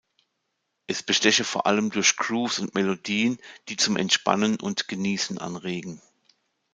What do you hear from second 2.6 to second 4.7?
Melodien, die zum Entspannen